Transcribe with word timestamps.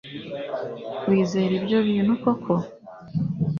wizera 1.07 1.53
ibyo 1.59 1.77
bintu 1.87 2.13
koko 2.21 2.53